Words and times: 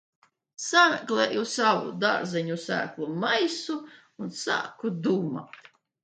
Sameklēju 0.61 1.41
savu 1.49 1.91
dārzeņu 2.03 2.57
sēklu 2.63 3.09
maisu 3.23 3.75
un 4.23 4.33
sāku 4.39 4.93
domāt. 5.09 5.69